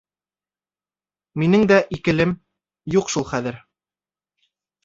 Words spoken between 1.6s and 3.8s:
дә «икеле»м юҡ шул хәҙер.